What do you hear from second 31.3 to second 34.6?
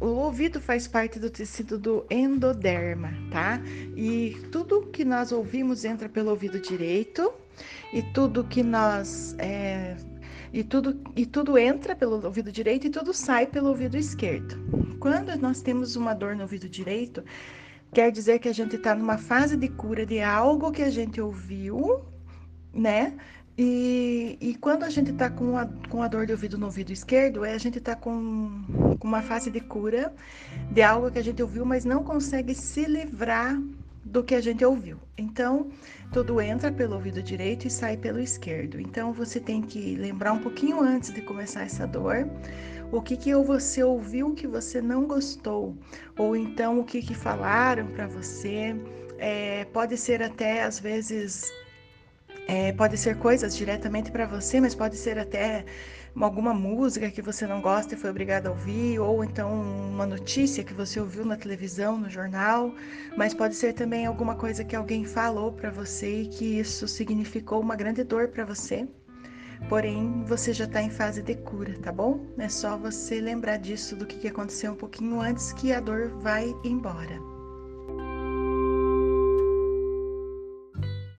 ouviu, mas não consegue se livrar do que a